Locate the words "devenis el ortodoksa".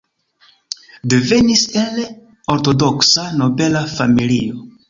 1.13-3.29